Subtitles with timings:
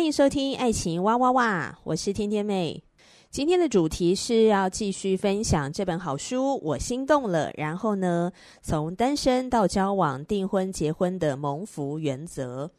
[0.00, 2.82] 欢迎收听《爱情哇哇哇》，我是天天妹。
[3.30, 8.32] 今天的主题是要继续分享这本好书《我心动了》，然后呢，
[8.62, 12.70] 从单身到交往、订婚、结婚的蒙福原则。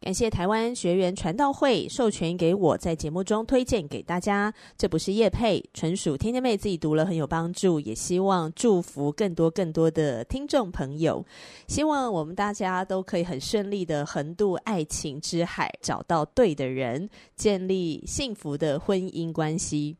[0.00, 11.26] 感谢台湾学员传道会授权给我在节目中推荐给大家，这不是叶配，纯属天天妹自己读了很有帮助，也希望祝福更多更多的听众朋友。
[11.66, 19.96] 希望我们大家都可以很顺利的横渡爱情之海，找到对的人，建立幸福的婚姻关系。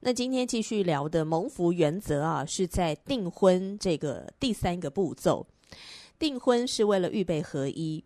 [0.00, 5.46] 那今天继续聊的蒙福原则啊，是在订婚这个第三个步骤。
[6.18, 8.02] 订婚是为了预备合一。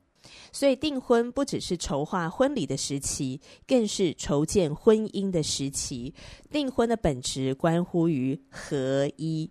[0.53, 6.15] 所以订婚不只是筹划婚礼的时期，更是筹建婚姻的时期。
[6.51, 9.51] 订婚的本质关乎于合一。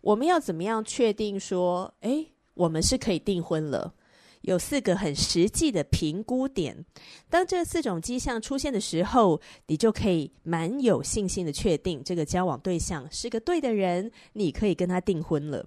[0.00, 3.94] 我们要怎么样确定说，诶，我们是可以订婚了？
[4.42, 6.84] 有四个很实际的评估点。
[7.28, 15.66] 当这四种迹象出现的时候，你就可以蛮有信心的确定这个交往对象是个对的人，你可以跟他订婚了。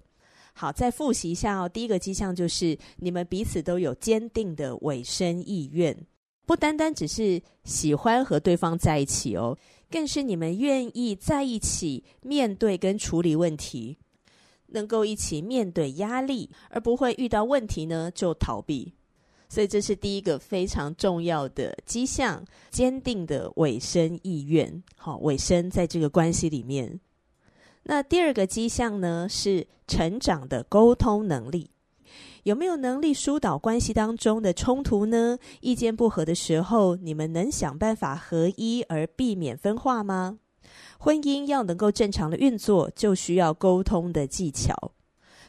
[0.54, 1.68] 好，再复习一下哦。
[1.68, 5.96] 第一个迹象就是你们彼此都有坚定的委身意愿，
[6.46, 9.56] 不单单只是喜欢和对方在一起哦，
[9.90, 13.96] 更是你们愿意在一起面对跟处理问题，
[14.68, 18.92] 能够一起面对压力，而不会遇到问题呢就逃避。
[19.48, 24.82] 所以这是第一个非常重要的迹象，坚定的委身意愿。
[24.96, 27.00] 好，委身在这个关系里面。
[27.84, 31.70] 那第二个迹象呢，是成长的沟通能力，
[32.44, 35.38] 有没有能力疏导关系当中的冲突呢？
[35.60, 40.38] 意见不合的时候，你们能想办法合一而避免分化吗？
[40.98, 44.92] 婚姻要能够正常的运作，就需要沟通的技巧。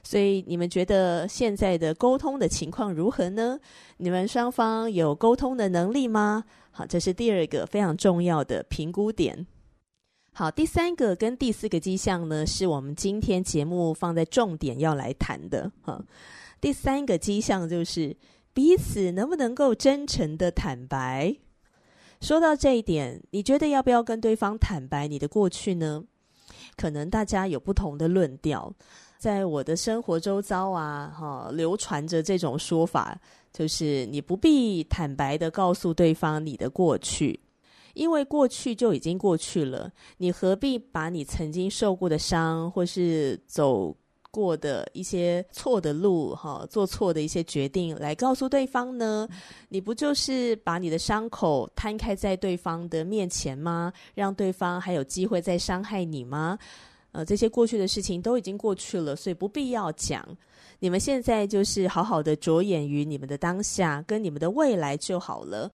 [0.02, 3.60] 所以你们觉得现在的沟通的情况如何呢？
[3.98, 6.44] 你们双方有沟通的能力吗？
[6.72, 9.46] 好，这是第二个非常重要的评估点。
[10.36, 16.04] 好，第三个跟第四个迹象呢，是我们今天节目放在重点要来谈的哈。
[16.60, 18.18] 第三个迹象就是
[18.52, 21.36] 彼此能不能够真诚的坦白。
[22.20, 26.04] 说到这一点，你觉得要不要跟对方坦白你的过去呢？
[26.76, 28.74] 可能大家有不同的论调。
[29.20, 33.16] 在我的生活周遭啊，哈，流传着这种说法，
[33.54, 37.40] 就是你不必坦白的告诉对方你的过去。
[37.94, 43.96] 因为过去就已经过去了，你何必把你曾经受过的伤，或是走
[44.32, 49.28] 过的一些错的路，哈，做错的一些决定来告诉对方呢？
[49.70, 53.94] 你不就是把你的伤口摊开在对方的面前吗？
[54.16, 56.58] 让对方还有机会再伤害你吗？
[57.12, 60.28] 呃，这些过去的事情都已经过去了，所以不必要讲。
[60.80, 65.70] 你们现在就是好好的着眼于你们的当下跟你们的未来就好了。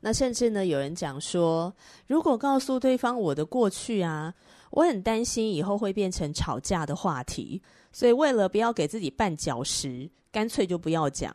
[0.00, 1.74] 那甚至呢，有人讲说，
[2.06, 4.32] 如果告诉对方我的过去啊，
[4.70, 7.60] 我很担心以后会变成吵架的话题，
[7.92, 11.34] 所以为了不要给自己绊脚石，干脆就不要讲。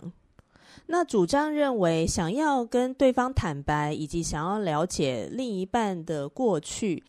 [0.87, 7.03] 那主张认为，想要跟对方坦白，以及想要了解另一半的过去，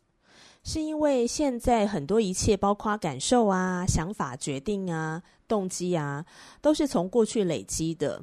[0.62, 6.24] 是因为现在很多一切，包括感受啊、想法、决定啊、动机啊，
[6.60, 8.22] 都是从过去累积的，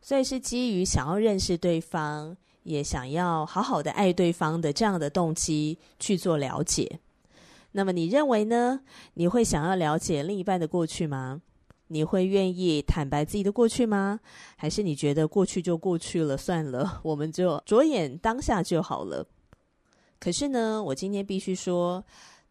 [0.00, 2.36] 所以是基于想要认识对方。
[2.62, 7.00] 也想要好好的爱对方的这样的动机去做了解，
[7.72, 8.80] 那么你认为呢？
[9.14, 11.40] 你会想要了解另一半的过去吗？
[11.88, 14.20] 你会愿意坦白自己的过去吗？
[14.56, 19.26] 还是你觉得过去就过去了，算了， 我们就着眼当下就好了？
[20.18, 22.04] 可是呢，我今天必须说，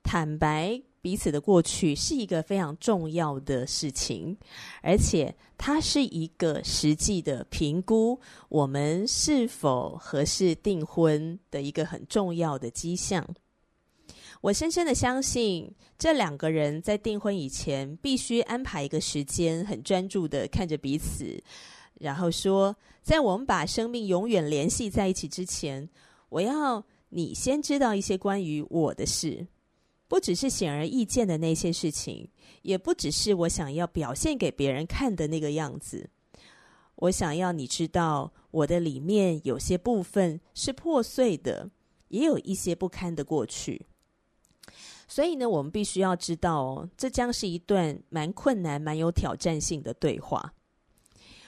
[0.04, 0.81] 坦白。
[1.01, 4.38] 彼此的过去是一个非常重要的事情，
[4.81, 8.19] 而且它是一个实际的评估
[8.50, 13.25] 我们是否合适订婚的一个很重要的迹象。
[14.42, 21.42] 我深深的相信，这两个人在订婚以前必须安排一个时间，很专注的看着彼此，
[21.95, 25.90] 然后说，在我们把生命永远联系在一起之前，
[26.30, 29.45] 我要你先知道一些关于我的事。
[30.09, 32.27] 不只是显而易见的那些事情，
[32.63, 36.09] 也不只是我想要表现给别人看的那个样子。
[36.95, 41.69] 我想要你知道，我的里面有些部分是破碎的，
[42.07, 43.85] 也有一些不堪的过去。
[45.07, 50.53] 所以呢，我们必须要知道哦，这将是一段蛮困难、蛮有挑战性的对话。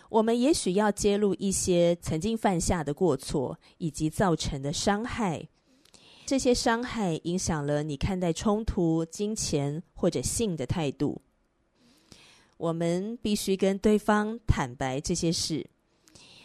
[0.10, 5.48] 我们也许要揭露一些曾经犯下的过错，以及造成的伤害。
[6.26, 11.22] 这些伤害影响了你看待冲突、金钱或者性的态度。
[12.58, 15.68] 我们必须跟对方坦白这些事，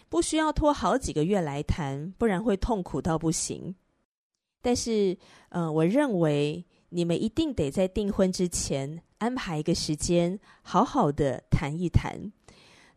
[0.09, 3.75] 不需要拖好几个月来谈，不然会痛苦到不行。
[4.63, 5.13] 但是，
[5.51, 12.33] 嗯、呃，我认为你们一定得在订婚之前安排一个时间，好好的谈一谈。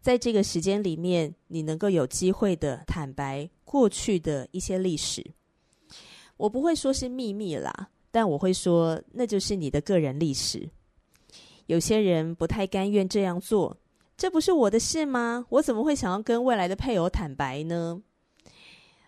[0.01, 5.33] 在这个时间里面，你能够有机会的坦白过去的一些历史。
[6.39, 10.69] 我不会说是秘密啦，但我会说那就是你的个人历史。
[11.65, 13.75] 有些人不太甘愿这样做，
[14.15, 15.45] 这不是我的事吗？
[15.49, 18.01] 我怎么会想要跟未来的配偶坦白呢？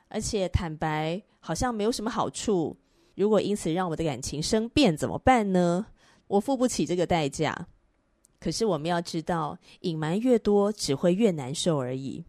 [0.10, 2.75] 而且坦白好像没有什么好处。
[3.16, 5.86] 如果因此让我的感情生变怎么办呢？
[6.28, 7.66] 我付不起这个代价。
[8.42, 12.25] 可是我们要知道，隐瞒越多，只会越难受而已。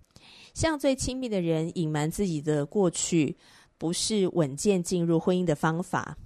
[0.54, 3.36] 向最亲密的人隐瞒自己的过去，
[3.82, 6.16] 不是稳健进入婚姻的方法。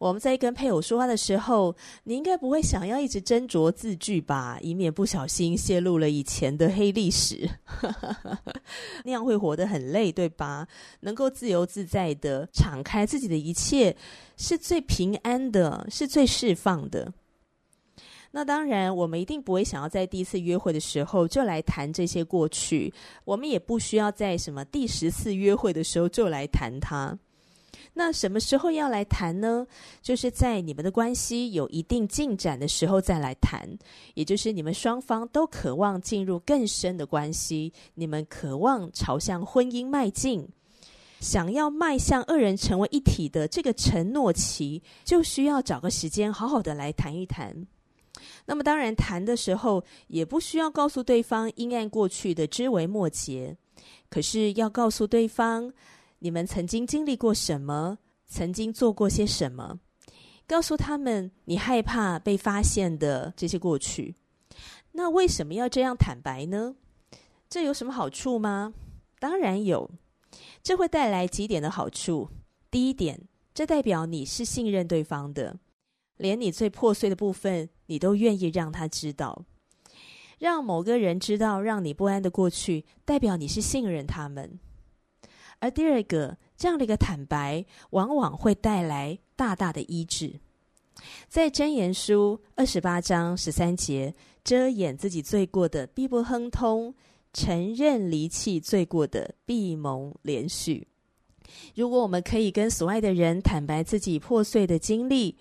[0.00, 7.48] 我们在跟配偶说话的时候，你应该不会想要一直斟酌字句吧，以免不小心泄露了以前的黑历史。
[9.06, 10.66] 那样会活得很累，对吧？
[11.02, 13.96] 能够自由自在的敞开自己的一切，
[14.36, 17.12] 是最平安的，是最释放的。
[18.30, 22.92] 那当然，我们一定不会想要在第一次约会的时候就来谈这些过去。
[23.24, 27.18] 我们也不需要在什么第十次约会的时候就来谈它。
[27.94, 29.66] 那什么时候要来谈呢？
[30.02, 33.66] 就是在你们的关系有一定进展的时候再来谈，
[34.14, 40.46] 也就是你们双方都渴望进入更深的关系，你们渴望朝向婚姻迈进，
[41.18, 47.66] 想要迈向二人成为一体的这个承诺期，就需要找个时间好好的来谈一谈。
[48.50, 53.54] 那么，当然谈的时候也不需要告诉对方阴暗过去的枝微末节，
[54.08, 55.70] 可是要告诉对方
[56.20, 59.78] 你们曾经经历过什么，曾经做过些什么，
[60.46, 64.14] 告诉他们你害怕被发现的这些过去。
[64.92, 66.74] 那为什么要这样坦白呢？
[67.50, 68.72] 这有什么好处吗？
[69.20, 69.90] 当然有，
[70.62, 72.30] 这会带来几点的好处。
[72.70, 75.58] 第一点，这代表你是信任对方的。
[76.16, 79.44] 连你最破碎的部分，你都愿意让他知道，
[80.38, 84.58] 让某个人知道让你不安的过去，代表你是信任他们。
[85.58, 90.38] 而第二个，这样的一个坦白，往往会带来大大的医治。
[91.28, 94.14] 在箴言书二十八章十三节，
[94.44, 96.94] 遮掩自己罪过的必不亨通，
[97.32, 100.84] 承认离弃罪过的必蒙怜恤。
[101.74, 105.36] 如果我们可以跟所爱的人坦白自己破碎的经历，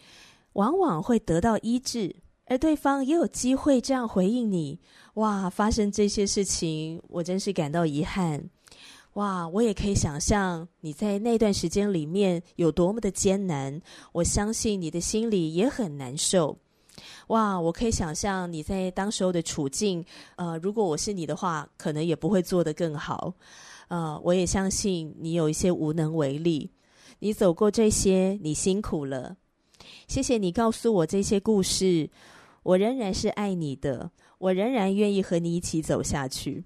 [0.53, 2.15] 往往会得到医治，
[2.49, 4.79] 而对方也有机会这样回应你
[5.15, 8.49] ：“哇，发生这些事情，我真是感到遗憾。
[9.13, 13.81] 哇，我也可以想象你在那段时间里面有多么的艰难。
[14.11, 16.57] 我相信你的心里也很难受。
[17.27, 20.05] 哇，我可以想象你在当时候的处境。
[20.36, 23.33] 呃，如果我是你的话，可能也不会做得更好。
[23.89, 26.72] 呃，我也相信你有一些无能为力。
[27.19, 29.36] 你走过这些，你辛苦了。”
[30.07, 32.10] 谢谢你告诉我这些故事，
[32.67, 36.65] 我仍然是爱你的，我仍然愿意和你一起走下去。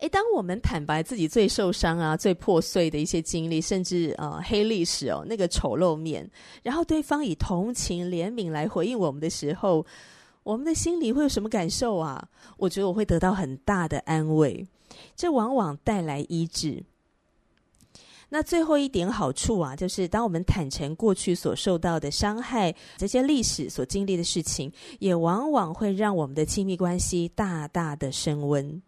[0.00, 6.30] 诶，当我们坦白自己最受伤啊、最破碎的一些经历，甚至呃黑历史哦，那个丑陋面，
[6.62, 9.86] 然后对方以同情怜悯来回应我们的时候，
[10.42, 12.28] 我们的心里会有什么感受啊？
[12.58, 14.66] 我觉得我会得到很大的安慰，
[15.16, 16.84] 这往往带来医治。
[18.30, 28.82] 那最后一点好处啊，就是当我们坦诚过去所受到的伤害，这些历史所经历的事情，也往往会让我们的亲密关系大大的升温。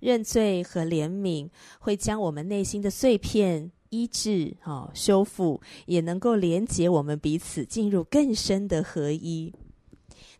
[0.00, 1.48] 认罪和怜悯
[1.80, 9.52] 会将我们内心的碎片医治、哦，修复，也能够连接我们彼此进入更深的合一。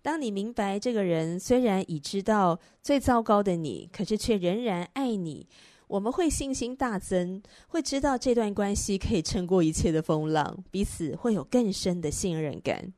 [0.00, 5.49] 当你明白这个人虽然已知道最糟糕的你，可是却仍然爱你。
[5.88, 12.92] 我们会信心大增，会知道这段关系可以撑过一切的风浪，彼此会有更深的信任感。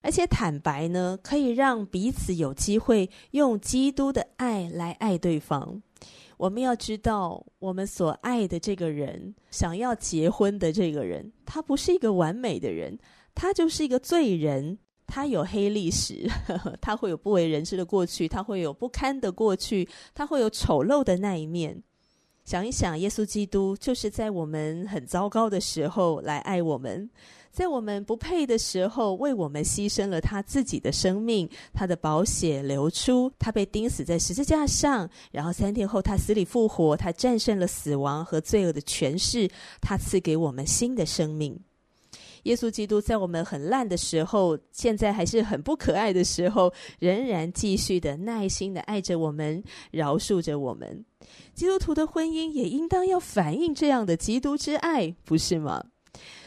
[0.00, 5.82] 而且坦白呢，可以让彼此有机会用基督的爱来爱对方。
[6.36, 12.96] 我们要知道，我们所爱的这个人，想要结婚的这个人，他不是一个完美的人，
[13.34, 14.78] 他就是一个罪人，
[15.08, 21.82] 他有黑历史呵呵， 他会有不为人知的过去，他会有不堪的过去，他会有丑陋的那一面。
[22.44, 27.10] 想一想，耶稣基督就是在我们很糟糕的时候来爱我们，
[27.50, 39.46] 在我们不配的时候为我们牺牲了他自己的生命，他的宝血流出，他被钉死在十字架上，然后三天后他死里复活，他战胜了死亡和罪恶的权势，
[39.82, 41.58] 他赐给我们新的生命。
[42.48, 51.04] 耶稣基督在我们很烂的时候，现在还是很不可爱的时候，仍然继续的耐心的爱着我们，饶恕着我们。
[51.52, 55.84] 基督徒的婚姻也应当要反映这样的基督之爱，不是吗？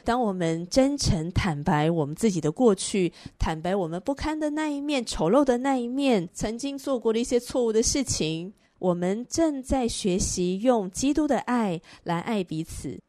[0.03, 12.99] 当我们真诚坦白我们自己的过去，坦白我们不堪的那一面、丑陋的那一面，曾经做过的一些错误的事情，我们正在学习用基督的爱来爱彼此。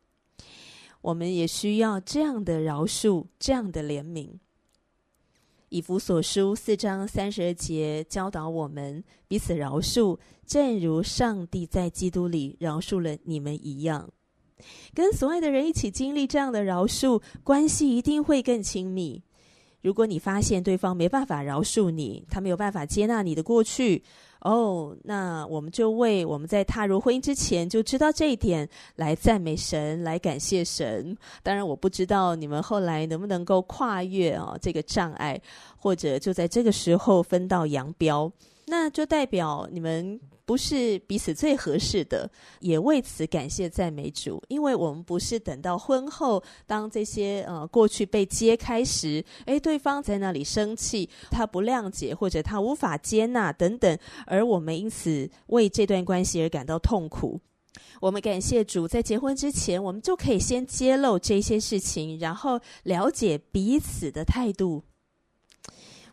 [1.02, 4.30] 我们也需要这样的饶恕，这样的怜悯。
[5.68, 14.10] 以弗所书四章三十二节教导我们彼此饶恕，正如上帝在基督里饶恕了你们一样。
[14.94, 19.22] 跟所爱的人一起经历这样的饶恕，关系一定会更亲密。
[19.80, 24.04] 如果你发现对方没办法饶恕你，他没有办法接纳你的过去。
[24.42, 31.16] 哦那我们就为我们在踏入婚姻之前就知道这一点来赞美神，来感谢神。
[31.42, 35.40] 当然，我不知道你们后来能不能够跨越啊这个障碍，
[35.76, 38.30] 或者就在这个时候分道扬镳，
[38.66, 40.20] 那就代表你们。
[40.44, 42.30] 不是彼此最合适的，
[42.60, 57.40] 也为此感谢赞美主，因为我们不是等到婚后，当这些呃过去被揭开时，诶，对方在那里生气，他不谅解或者他无法接纳等等，而我们因此为这段关系而感到痛苦。
[58.00, 64.82] 我们感谢主，在结婚之前，我们就可以先揭露这些事情，然后了解彼此的态度。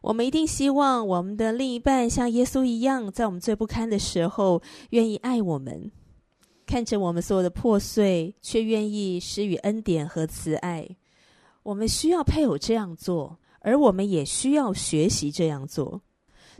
[0.01, 5.91] 我们一定希望我们的另一半像耶稣一样，在我们最不堪的时候，愿意爱我们，
[6.65, 10.87] 看着我们所有的破碎，却愿意施予恩典和慈爱。
[11.63, 16.01] 我们需要配偶这样做，而我们也需要学习这样做。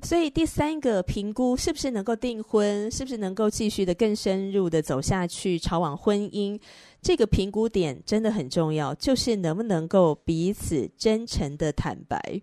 [0.01, 6.57] 所以，第三个评估是不是能够订婚，是不是能够继续的更深入的走下去，朝往婚姻，
[7.01, 12.41] 这个评估点真的很重要，就是能不能够彼此真诚的坦白。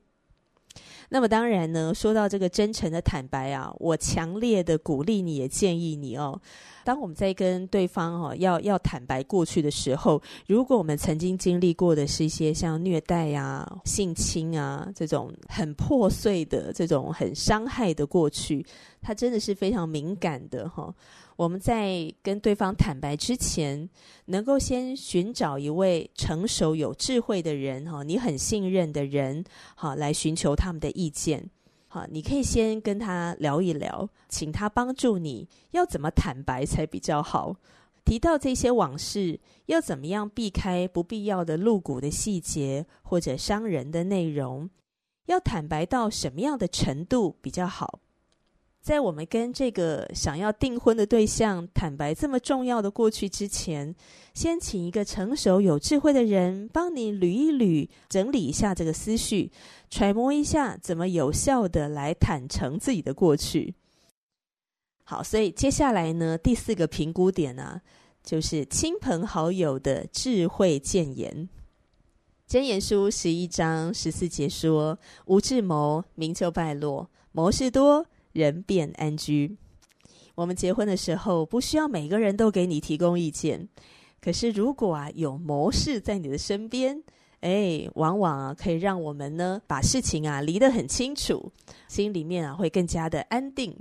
[1.08, 6.40] 那么当然呢，说到这个真诚的坦白啊，我强烈的鼓励你，也建议你哦，
[6.86, 18.64] 当我们在跟对方哦要要坦白过去的时候，如果我们曾经经历过的是一些像虐待啊、性侵啊这种很破碎的、这种很伤害的过去，
[19.02, 20.94] 它真的是非常敏感的哈。
[21.34, 23.90] 我们在跟对方坦白之前，
[24.26, 31.50] 能够先寻找一位成熟有智慧的人，哈，你很信任的人，好，来寻求他们的意见，
[32.10, 37.54] 你可以先跟他聊一聊，请他帮助你要怎么坦白才比较好。
[38.04, 44.68] 提到这些往事，要怎么样避开不必要的露骨的细节或者伤人的内容，
[45.26, 48.00] 要坦白到什么样的程度比较好？
[48.86, 53.92] 在我们跟这个想要订婚的对象坦白这么重要的过去之前，
[54.32, 59.50] 先请一个成熟有智慧的人帮你捋一捋、整理一下这个思绪，
[59.90, 63.74] 揣摩一下怎么有效的来坦诚自己的过去。
[65.02, 67.82] 好，所以接下来呢，第四个评估点呢、啊，
[68.22, 71.48] 就是亲朋好友的智慧谏言。
[72.48, 79.56] 箴言书十一章十四节说：“无智谋，名就败落；谋事多。”人便安居。
[80.34, 83.66] 我们结婚的时候，不需要每个人都给你提供意见。
[84.20, 87.02] 可是，如果啊有谋士在你的身边，
[87.40, 91.50] 哎，往往啊可以让我们呢把事情啊理得很清楚，
[91.88, 93.74] 心里面啊会更加的安定。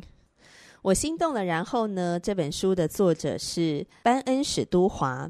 [0.81, 1.43] 我心动了。
[1.43, 5.29] 然后呢，这本书的作者是班恩史都华。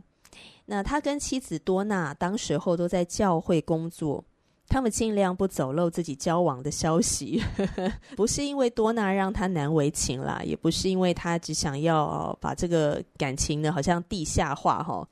[0.67, 4.23] 那他跟妻子多娜当时候都在教会工作。
[4.67, 7.41] 他们尽量不走漏自己交往的消息，
[8.17, 15.07] 不是因为多娜让他难为情啦，也不是因为他只想要哦把这个感情呢好像地下化哈，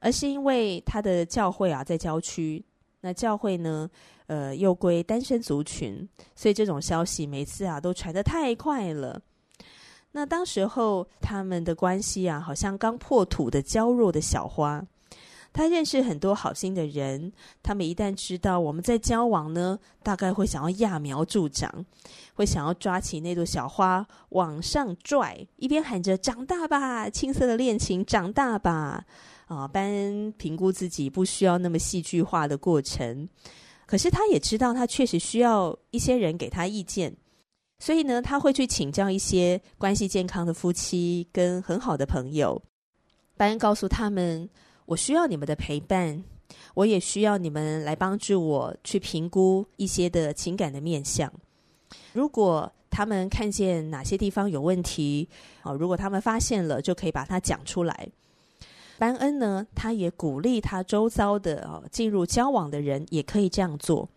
[0.00, 2.64] 而是因为他的教会啊在郊区，
[3.00, 3.90] 那教会呢
[4.26, 9.20] 呃又归单身族群，所以这种消息每次啊都传得太快了。
[10.12, 14.80] 那当时候他们的关系啊，好像刚破土的娇弱的小花。
[15.54, 17.32] 他认识很多好心的人，
[17.62, 21.86] 他们一旦知道我们在交往呢，大概会想要揠苗助长，
[22.34, 29.06] 会想要抓起那朵小花往上拽，一边喊着“长大吧，青涩的恋情，长大吧”，
[29.46, 33.28] 啊，般评估自己不需要那么戏剧化的过程，
[33.86, 37.16] 可是他也知道他确实需要一些人给他意见，
[37.78, 42.60] 所以呢，他会去请教一些关系健康的夫妻跟很好的朋友。
[43.36, 44.48] 班告诉他们
[44.86, 46.22] ：“我需要你们的陪伴，
[46.74, 51.32] 我也需要你们来帮助我去评估一些的情感的面相。
[52.12, 55.28] 如果他们看见哪些地方有问题，
[55.62, 58.08] 哦，如果他们发现了，就可以把它讲出来。”
[58.96, 64.08] 班恩呢，他也鼓励他周遭的哦，进入交往的人也可以这样做。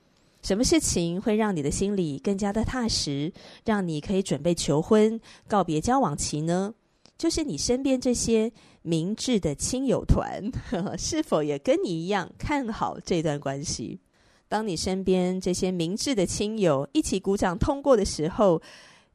[0.44, 3.34] 什么事情会让你的心里更加的踏实，
[3.66, 6.74] 让你可以准备求婚、告别交往期呢？
[7.18, 8.52] 就是你身边这些
[8.84, 14.00] 明智的亲友团，呵呵，是否也跟你一样看好这段关系？
[14.48, 18.62] 当你身边这些明智的亲友一起鼓掌通过的时候，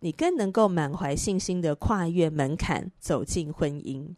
[0.00, 4.14] 你更能够满怀信心的跨越门槛，走进婚姻。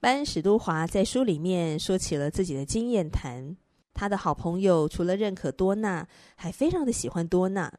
[0.00, 3.56] 班史都华在书里面说起了自己的经验谈，
[3.92, 7.72] 他的好朋友除了认可多娜，还非常的喜欢多娜，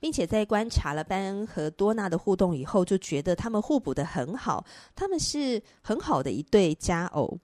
[0.00, 4.64] 并且在观察了班恩和多娜的互动以后，就觉得他们互补得很好，
[4.94, 7.38] 他们是很好的一对佳偶。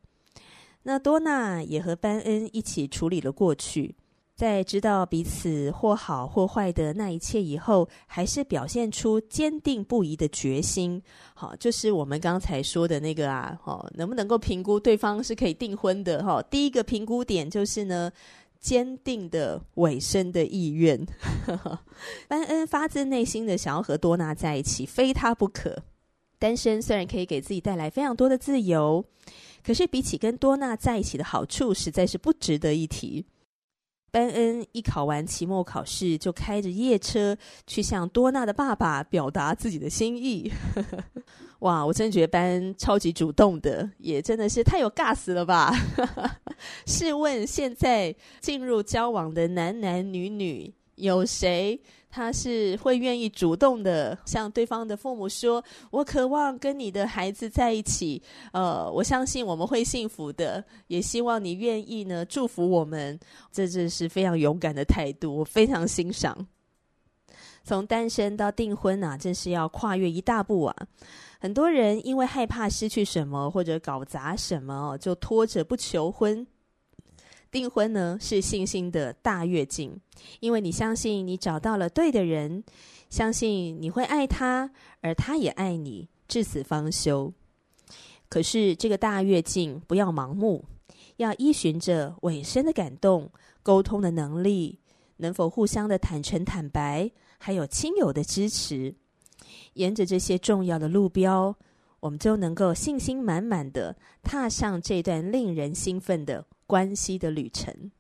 [0.83, 3.97] 那多娜也和班恩一起处理了过去。
[4.35, 11.03] 在知道彼此或好或坏的那一切以后，还是表现出坚定不移的决心。
[11.35, 16.25] 好，就是我们刚才说的那个啊，好，能不能够评估对方是可以订婚的？
[16.25, 18.11] 哈，第一个评估点就是呢，
[18.61, 21.05] 坚定的尾声的意愿。
[22.29, 25.83] 班恩发自内心的想要和多娜在一起，非他不可。
[26.39, 29.05] 单身虽然可以给自己带来非常多的自由，
[29.65, 33.27] 可是比起跟多娜在一起的好处，实在是不值得一提。
[34.11, 37.37] 班恩一考完期末考试，就开着夜车
[37.67, 40.51] 去向多娜的爸爸表达自己的心意。
[41.61, 45.71] 哇，我真觉得班恩超级主动的，也真的是太有尬死了吧？
[46.87, 51.81] 试问现在进入交往的男男女女，有谁？
[52.11, 58.21] 他是会愿意主动的向对方的父母说：“我渴望跟你的孩子在一起。”
[58.53, 63.19] 呃，我相信我们会幸福的，也希望你愿意呢祝福我们。
[63.53, 66.47] 这真是非常勇敢的态度，我非常欣赏。
[67.63, 70.77] 从单身到订婚啊，真是要跨越一大步啊！
[71.39, 76.47] 很多人因为害怕失去什么或者搞砸什么，就拖着不求婚。
[77.51, 79.99] 订婚呢，是信心的大跃进，
[80.39, 82.63] 因为你相信你找到了对的人，
[83.09, 87.33] 相信你会爱他，而他也爱你，至死方休。
[88.29, 90.65] 可是这个大跃进不要盲目，
[91.17, 93.29] 要依循着委身的感动、
[93.65, 94.79] 沟通的能力，
[95.17, 98.95] 能否互相的坦诚坦白，还有亲友的支持，
[99.73, 101.57] 沿着这些重要的路标，
[102.01, 107.91] 我们就能够信心满满的踏上这段令人兴奋的关系的旅程。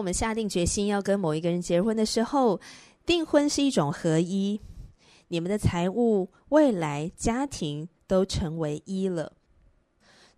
[0.00, 2.58] 我们下定决心要跟某一个人结婚的时候，
[3.04, 4.58] 订婚是一种合一，
[5.28, 9.30] 你们的财务、未来、家庭都成为一了。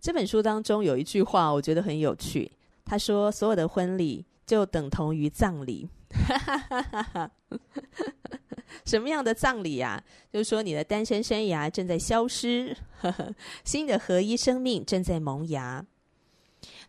[0.01, 2.51] 这本书当中有一句话，我觉得很有趣。
[2.83, 5.87] 他说：“所有的婚礼就等同于葬礼。
[8.83, 10.03] ”什么样的葬礼呀？
[10.29, 12.75] 就是说你的单身生涯正在消失，
[13.63, 15.85] 新的合一生命正在萌芽。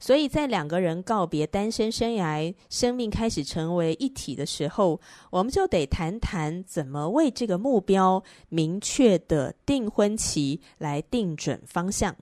[0.05, 12.14] 所以在两个人告别单身生涯，生命开始成为一体的时候，我们就得谈谈怎么为这个目标明确的订婚期来定准方向。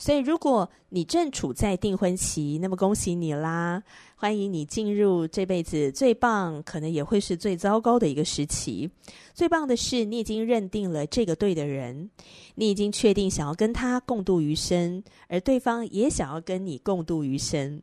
[0.00, 3.82] 所以，如果你正处在订婚期，那么恭喜你啦！
[4.14, 8.88] 欢迎你进入这辈子最棒，可能也会是最糟糕的一个时期。
[9.34, 12.08] 最棒的是，你已经认定了这个对的人，
[12.54, 17.82] 你已经确定想要跟他共度余生，而对方也想要跟你共度余生。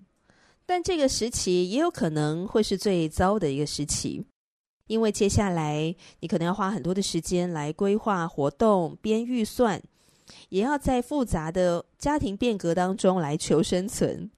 [0.65, 4.23] 但这个时期也有可能会是最糟的一个时期，
[4.87, 9.81] 因为接下来你可能要花很多的时间来规划活动、编预算。
[10.49, 14.29] 也要在复杂的家庭变革当中来求生存，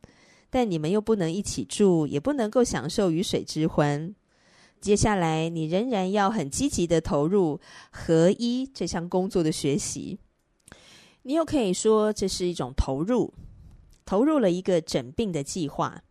[0.49, 4.13] 但你们又不能一起住，也不能够享受鱼水之欢。
[4.79, 10.19] 接下来你仍然要很积极的投入合一这项工作的学习。
[11.23, 13.33] 你又可以说这是一种投入，
[14.05, 16.03] 投入了一个整病的计划。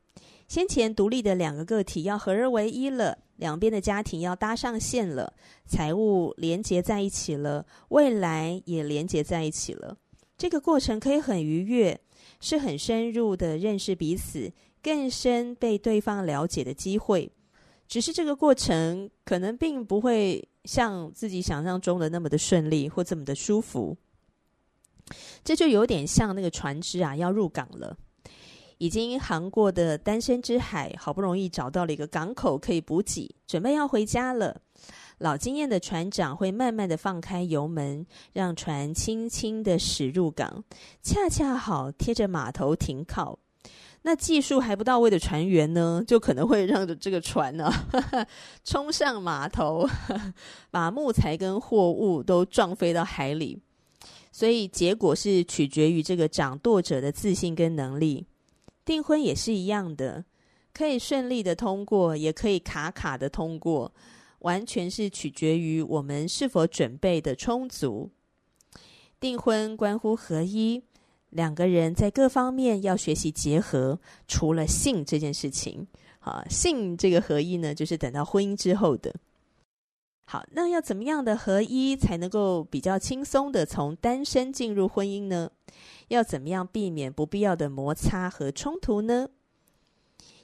[0.49, 5.33] 先前独立的两个个体要合而为一了，两边的家庭要搭上线了，
[5.67, 9.97] 财务连接在一起了，未来也连接在一起了。
[10.37, 11.99] 这个过程可以很愉悦，
[12.41, 17.31] 是很深入的认识彼此，更深被对方了解的机会。
[17.89, 23.97] 只是这个过程可能并不会像自己想象中的那么的顺利或这么的舒服。
[25.45, 27.97] 这就有点像那个船只啊，要入港了，
[28.79, 34.61] 已经航过的单身之海，好不容易找到了一个港口可以补给，准备要回家了。
[35.19, 40.63] 老经验的船长会慢慢的放开油门，让船轻轻的驶入港，
[41.03, 43.39] 恰恰好贴着码头停靠。
[44.03, 48.27] 那技术还不到位的船员呢，就可能会让着这个船呢、啊，
[48.63, 49.89] 冲上码头，
[50.71, 53.59] 把木材跟货物都撞飞到海里。
[54.31, 58.27] 所以结果是取决于这个掌舵者的自信跟能力。
[58.87, 60.25] 订婚也是一样的，
[60.73, 63.93] 可以顺利的通过，也可以卡卡的通过，
[64.39, 68.11] 完全是取决于我们是否准备的充足。
[69.19, 70.85] 订婚关乎合一，
[71.31, 73.99] 两个人在各方面要学习结合。
[74.29, 75.87] 除了性这件事情，
[76.21, 79.13] 啊，性这个合一呢，就是等到婚姻之后的。
[80.29, 85.51] 好，那要怎么样的合一才能够比较轻松的从单身进入婚姻呢？
[86.09, 89.29] 要怎么样避免不必要的摩擦和冲突呢？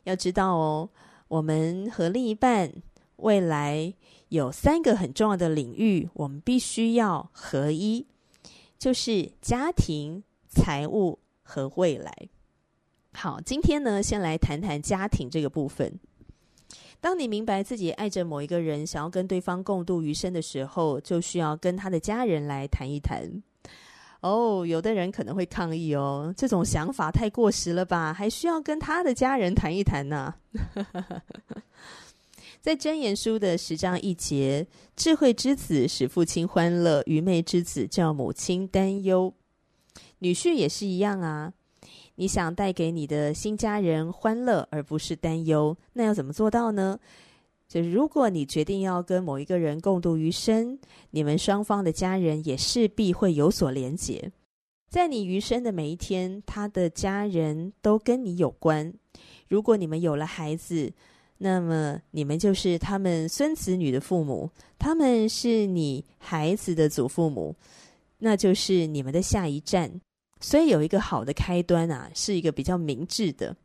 [0.05, 0.90] 要知道哦，
[1.29, 2.72] 我们和另一半
[3.16, 3.94] 未来
[4.29, 8.07] 有三个很重要的领域，我们必须要合一，
[8.79, 12.12] 就是家庭、财务和未来。
[13.12, 16.01] 好，今天呢，先来谈谈家庭这个部分。
[17.01, 23.42] 当你明白自己爱着某一个人，想要跟对方共度余生的时候，就需要跟他的家人来谈一谈。
[24.23, 28.13] 哦，有的人可能会抗议哦，这种想法太过时了吧？
[28.13, 30.35] 还需要跟他的家人谈一谈呢？
[32.63, 39.35] 在箴言书的十章一节，智慧之子使父亲欢乐，愚昧之子叫母亲担忧。
[40.21, 41.53] 女婿也是一样啊。
[42.15, 47.01] 你想带给你的新家人欢乐，而不是担忧，那要怎么做到呢？
[47.73, 54.31] 就是如果你决定要跟某一个人共度余生，你们双方的家人也势必会有所连结。
[54.91, 58.93] 在你余生的每一天，他的家人都跟你有关。
[59.49, 60.93] 如果你们有了孩子，
[61.39, 67.57] 那么你们就是他们孙子女的父母，他们是你孩子的祖父母，
[68.19, 69.99] 那就是你们的下一站。
[70.43, 73.57] 所以有一个好的开端啊，是一个比较明智的。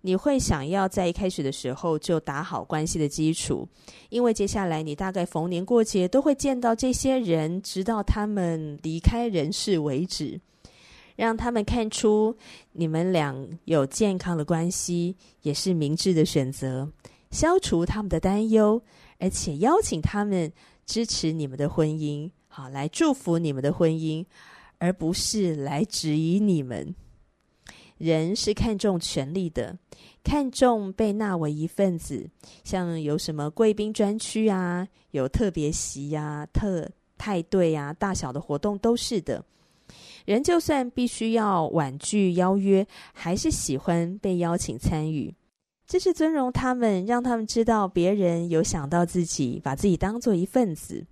[0.00, 3.68] 你会想要在一开始的时候就打好关系的基础，
[4.08, 10.40] 因为接下来你大概逢年过节都会见到这些人，直到他们离开人世为止。
[11.16, 12.36] 让他们看出
[12.72, 16.88] 你们俩有健康的关系，也是明智的选择。
[17.30, 18.80] 消除他们的担忧，
[19.18, 20.52] 而且邀请他们
[20.86, 24.24] 支持你们的婚姻，好，来祝福你们的婚姻。
[24.80, 26.94] 而不是来质疑你们。
[27.98, 29.76] 人是看重权力的，
[30.24, 32.28] 看重被纳为一份子。
[32.64, 39.44] 像有什么贵宾专区啊，有特别席呀、特派对啊，大小的活动都是的。
[40.24, 45.34] 人就算必须要婉拒邀约，还是喜欢被邀请参与。
[45.86, 51.04] 这是尊荣他们，让他们知道别人有想到自己，把自己当做一份子。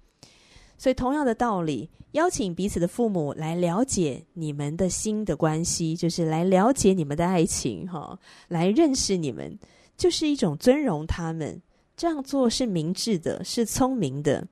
[0.79, 9.59] 所以，同样的道理，邀请彼此的父母来了解你们的新的关系，就是来了解你们的爱情，哈，来认识你们，
[9.97, 11.61] 就是一种尊荣他们。
[11.97, 14.47] 这样做是明智的，是聪明的。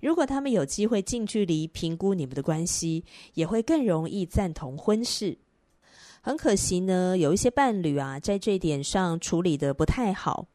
[0.00, 5.36] 如果他们有机会近距离评估你们的关系，也会更容易赞同婚事。
[6.22, 10.46] 很可惜呢，有一些伴侣啊，在这点上处理得不太好。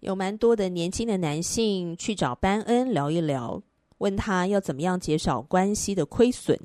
[0.00, 3.62] 有蛮多的年轻的男性去找班恩聊一聊。
[4.02, 6.58] 问他要怎么样减少关系的亏损，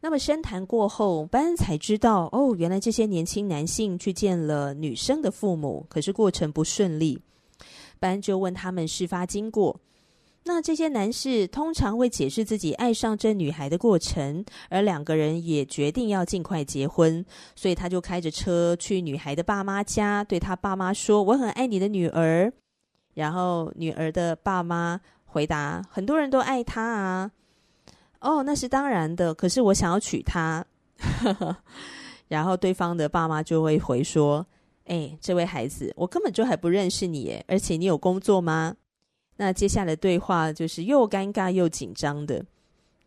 [0.00, 7.20] 那么深谈过后，班恩才知道哦，原来这些年轻男性去见了女生的父母，可是过程不顺利。
[8.00, 9.78] 班恩就问他们事发经过，
[10.44, 17.22] 那这些男士通常会解释自己爱上这女孩的过程，而两个人也决定要尽快结婚，
[17.54, 22.50] 所以他就开着车去女孩的爸妈家，对他爸妈说：“我很爱你的女儿。”
[23.12, 24.98] 然后女儿的爸妈。
[25.34, 27.30] 回答：很多人都爱他啊，
[28.20, 29.34] 哦，那是当然的。
[29.34, 30.64] 可是我想要娶她，
[32.28, 34.46] 然后对方的爸妈就会回说：
[34.84, 38.76] 哎，这位孩子，我根本就还不认识你，哎，而且你有工作吗？”
[39.36, 42.44] 那接下来对话就是又尴尬又紧张的。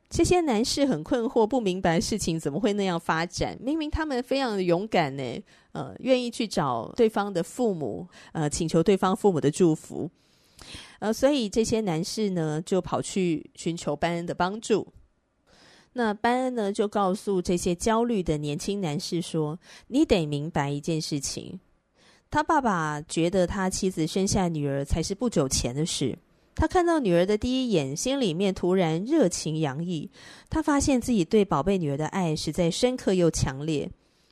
[0.10, 3.58] 这些男士很困惑，不明白事情怎么会那样发展。
[3.62, 5.24] 明明他们非常的勇敢呢，
[5.72, 10.10] 呃，愿意去找对方的父母，呃，请求对方父母的祝福。
[11.00, 14.88] 呃，所以这些男士呢，就跑去寻求班恩的帮助。
[15.94, 21.60] 那班恩呢，就告诉这些焦虑的年轻男士说：“你得明白一件事情，
[22.30, 26.18] 他爸爸觉得他妻子生下女儿才是不久前的事。”
[26.54, 30.10] 他看到女儿的第一眼，心里面突然热情洋溢。
[30.50, 33.88] 他发现自己对宝贝女儿的爱实在深刻又强烈。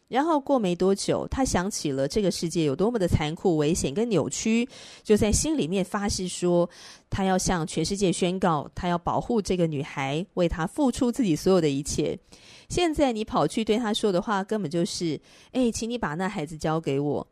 [0.07, 4.67] 然后过没多久，他想起了这个世界有多么的残酷、危险跟扭曲，
[5.03, 6.69] 就在心里面发誓说，
[7.09, 12.17] 他要向全世界宣告，他要保护这个女孩，为她付出自己所有的一切。
[12.69, 15.19] 现在你跑去对他说的话，根本就是：
[15.51, 17.27] 哎，请你把那孩子交给我。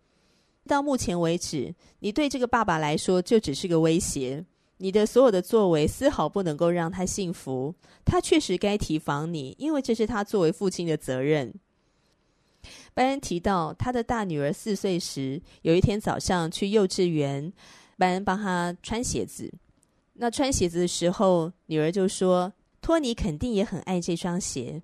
[0.66, 4.44] 到目前为止，你对这个爸爸来说就只是个威胁。
[4.78, 11.54] 你的所有的作为丝毫不能够让他幸福，他确实该提防你，因为这是他作为父亲的责任。
[12.94, 17.52] 班恩提到，他的大女儿四岁时，有一天早上去幼稚园，
[17.98, 19.52] 班恩帮他穿鞋子。
[20.14, 24.82] 那穿鞋子的时候，女儿就说：“托尼肯定也很爱这双鞋。”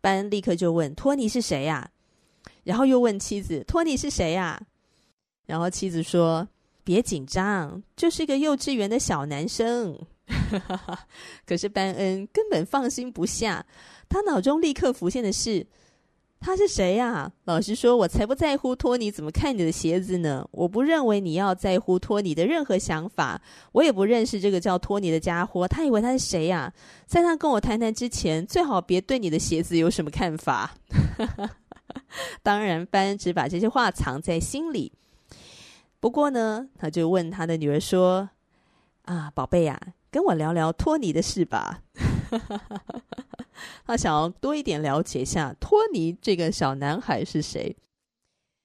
[0.00, 1.90] 班恩立刻就问：“托尼是谁呀？”
[2.64, 4.60] 然后又问妻子：“托尼是谁呀？”
[5.46, 6.48] 然后妻子说。
[6.86, 9.98] 别紧张，就是一个幼稚园的小男生。
[11.46, 13.64] 可是班恩根本放心不下，
[14.06, 15.66] 他脑中立刻浮现的是：
[16.44, 17.32] 他是谁呀？
[17.44, 20.46] 老实说，我才不在乎托尼怎么看你的鞋子呢。
[20.50, 23.40] 我不认为你要在乎托尼的任何想法。
[23.72, 25.66] 我也不认识这个叫托尼的家伙。
[25.66, 26.70] 他以为他是谁呀？
[27.06, 30.74] 在他跟我谈谈之前，最好别对你的鞋子有什么看法。
[32.44, 34.92] 当然，班只把这些话藏在心里。
[35.98, 38.28] 不过呢，他就问他的女儿说
[39.06, 39.80] ：“啊，宝贝呀，
[40.10, 41.80] 跟我聊聊托尼的事吧。”
[43.86, 47.76] 他想要多一点了解一下托尼这个小男孩是谁，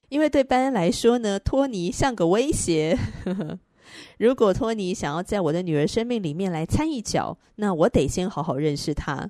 [0.09, 2.97] 因为对班恩来说呢，托尼像个威胁。
[4.19, 9.29] 如果托尼想要在我的女儿生命里面来参一脚，那我得先好好认识他。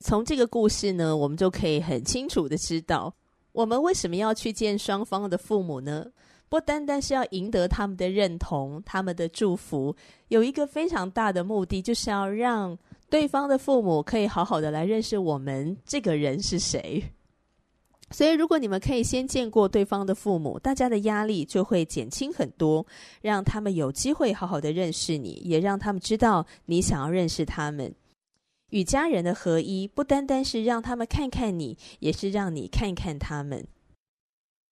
[0.00, 3.14] 从这个故事呢，我们就可以很清楚的知道，
[3.52, 6.06] 我们为什么要去见双方的父母呢？
[6.48, 9.94] 不单单是要赢得他们的认同、他们的祝福，
[10.28, 12.76] 有一个非常大的目的，就是要让
[13.10, 17.02] 对方的父母可以好好的来认识我们这个人是谁。
[18.12, 22.84] 所以，如果你们可以先见过对方的父母，大家的压力就会减轻很多，
[23.20, 27.94] 让他们有机会好好的认识你，也让他们知道你想要认识他们。
[28.70, 33.64] 与家人的合一，不单单是让他们看看你，也是让你看看他们。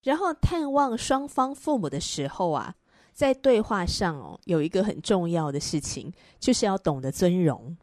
[0.02, 2.74] 然后探望双方父母的时候啊，
[3.12, 7.76] 在对话上哦，有一个很重要的事情，就是要懂得尊荣，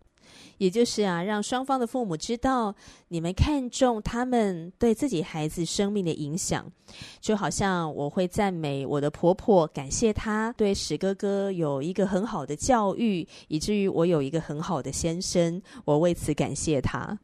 [0.58, 2.76] 也就是啊，让双方的父母知道
[3.10, 6.72] 你们看重他们对自己孩子生命的影响。
[7.20, 17.20] 就好像我会赞美我的婆婆，感谢她对史哥哥有一个很好的教育，以至于我有一个很好的先生，我为此感谢她。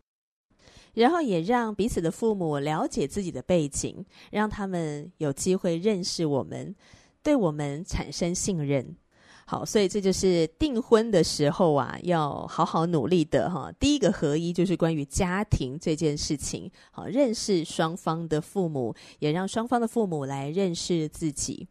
[0.93, 6.75] 然后也让彼此的父母了解自己的背景，让他们有机会认识我们，
[7.23, 8.97] 对我们产生信任。
[9.45, 13.71] 好，所以这就是订婚的时候啊，要好好努力的哈。
[13.79, 21.67] 第一个合一就是关于家庭这件事情，好，认识双方的父母，也让双方的父母来认识自己。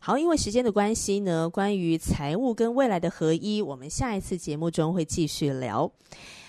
[0.00, 5.90] 好，因为时间的关系呢，关于财务跟未来的合一，我们下一次节目中会继续聊。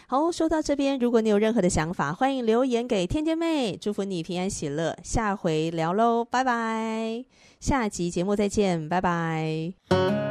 [0.08, 4.98] 好，说到这边，如果你有任何的想法，欢迎留言给天天妹，祝福你平安喜乐。
[5.04, 7.24] 下回聊喽，拜拜！
[7.64, 10.23] 下集节目再见，拜拜。